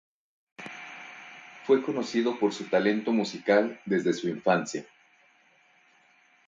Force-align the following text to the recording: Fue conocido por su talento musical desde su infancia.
Fue 1.67 1.83
conocido 1.83 2.39
por 2.39 2.53
su 2.53 2.63
talento 2.65 3.11
musical 3.13 3.79
desde 3.85 4.13
su 4.13 4.29
infancia. 4.29 4.87